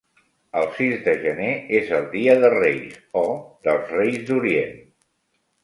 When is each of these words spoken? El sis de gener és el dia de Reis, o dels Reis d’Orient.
El 0.61 0.63
sis 0.77 0.95
de 1.07 1.13
gener 1.25 1.49
és 1.81 1.91
el 1.99 2.09
dia 2.15 2.37
de 2.45 2.51
Reis, 2.55 2.97
o 3.23 3.25
dels 3.69 3.95
Reis 4.01 4.21
d’Orient. 4.33 4.77